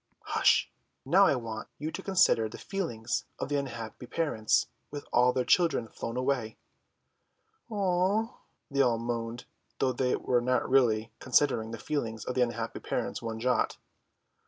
"Hush. 0.23 0.67
Now 1.05 1.27
I 1.27 1.35
want 1.35 1.67
you 1.77 1.91
to 1.91 2.01
consider 2.01 2.49
the 2.49 2.57
feelings 2.57 3.25
of 3.37 3.49
the 3.49 3.57
unhappy 3.57 4.07
parents 4.07 4.65
with 4.89 5.05
all 5.13 5.31
their 5.31 5.45
children 5.45 5.87
flown 5.87 6.17
away." 6.17 6.57
"Oo!" 7.71 8.31
they 8.71 8.81
all 8.81 8.97
moaned, 8.97 9.45
though 9.77 9.91
they 9.93 10.15
were 10.15 10.41
not 10.41 10.67
really 10.67 11.11
considering 11.19 11.69
the 11.69 11.77
feelings 11.77 12.25
of 12.25 12.33
the 12.33 12.41
unhappy 12.41 12.79
parents 12.79 13.21
one 13.21 13.39
jot. 13.39 13.77